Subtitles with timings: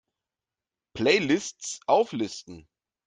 [0.95, 2.67] Playlists auflisten!